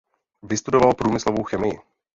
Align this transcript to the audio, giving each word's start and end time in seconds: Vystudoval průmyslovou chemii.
Vystudoval 0.41 0.93
průmyslovou 0.93 1.43
chemii. 1.43 1.79